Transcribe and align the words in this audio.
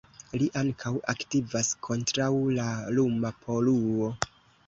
Li 0.41 0.45
ankaŭ 0.61 0.91
aktivas 1.11 1.67
kontraŭ 1.89 2.31
la 2.55 2.67
luma 2.99 3.33
poluo. 3.45 4.09